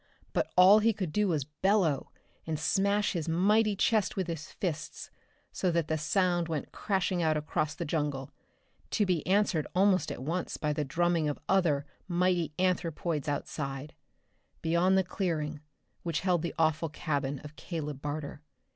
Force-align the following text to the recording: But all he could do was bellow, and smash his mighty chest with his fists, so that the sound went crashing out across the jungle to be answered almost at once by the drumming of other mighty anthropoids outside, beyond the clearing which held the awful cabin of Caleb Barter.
But 0.33 0.51
all 0.57 0.79
he 0.79 0.93
could 0.93 1.11
do 1.13 1.27
was 1.27 1.43
bellow, 1.43 2.09
and 2.47 2.59
smash 2.59 3.11
his 3.13 3.29
mighty 3.29 3.75
chest 3.75 4.15
with 4.15 4.25
his 4.25 4.51
fists, 4.53 5.11
so 5.51 5.69
that 5.69 5.89
the 5.89 5.97
sound 5.99 6.47
went 6.47 6.71
crashing 6.71 7.21
out 7.21 7.37
across 7.37 7.75
the 7.75 7.85
jungle 7.85 8.31
to 8.89 9.05
be 9.05 9.23
answered 9.27 9.67
almost 9.75 10.11
at 10.11 10.23
once 10.23 10.57
by 10.57 10.73
the 10.73 10.83
drumming 10.83 11.29
of 11.29 11.37
other 11.47 11.85
mighty 12.07 12.51
anthropoids 12.57 13.27
outside, 13.27 13.93
beyond 14.63 14.97
the 14.97 15.03
clearing 15.03 15.59
which 16.01 16.21
held 16.21 16.41
the 16.41 16.55
awful 16.57 16.89
cabin 16.89 17.37
of 17.43 17.55
Caleb 17.55 18.01
Barter. 18.01 18.41